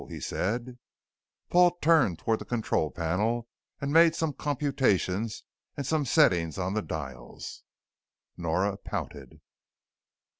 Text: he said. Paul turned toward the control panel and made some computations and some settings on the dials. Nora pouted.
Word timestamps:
he 0.09 0.19
said. 0.19 0.79
Paul 1.51 1.77
turned 1.79 2.17
toward 2.17 2.39
the 2.39 2.43
control 2.45 2.89
panel 2.89 3.47
and 3.79 3.93
made 3.93 4.15
some 4.15 4.33
computations 4.33 5.43
and 5.77 5.85
some 5.85 6.05
settings 6.05 6.57
on 6.57 6.73
the 6.73 6.81
dials. 6.81 7.61
Nora 8.35 8.77
pouted. 8.77 9.41